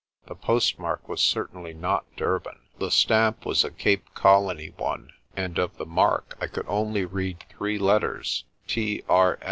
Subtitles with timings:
[0.25, 2.59] The postmark was certainly not Durban.
[2.79, 7.45] The stamp was a Cape Colony one, and of the mark I could only read
[7.55, 9.37] three letters, T.R.